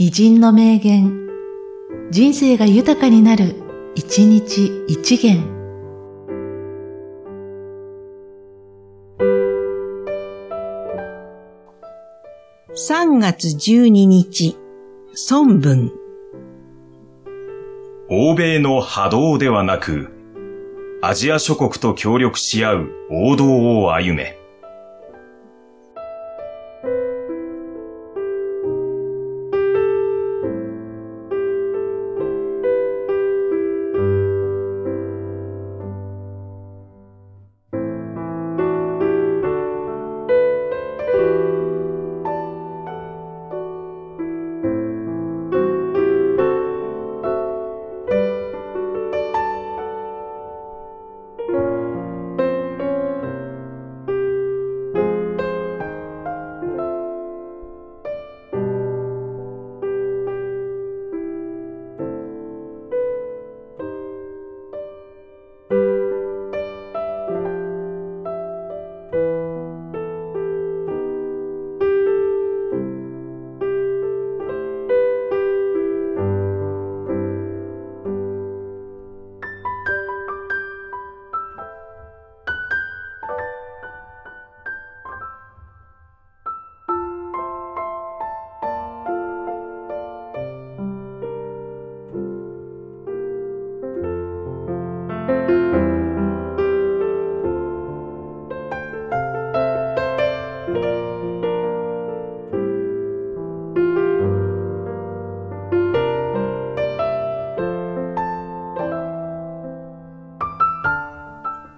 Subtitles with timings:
[0.00, 1.26] 偉人の名言、
[2.12, 3.56] 人生が豊かになる、
[3.96, 5.42] 一日一元。
[12.76, 14.56] 3月12日、
[15.32, 15.90] 孫文。
[18.08, 20.10] 欧米の波動ではなく、
[21.02, 24.37] アジア諸国と協力し合う王道を歩め。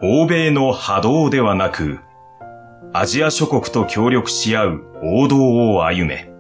[0.02, 2.00] 欧米の波動ではなく、
[2.94, 6.30] アジア諸国と協力し合う王道を歩め。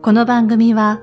[0.00, 1.02] この番組は、